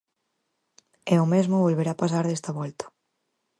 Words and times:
E 1.13 1.15
o 1.23 1.29
mesmo 1.33 1.61
volverá 1.65 1.93
pasar 2.01 2.25
desta 2.27 2.51
volta. 2.59 2.85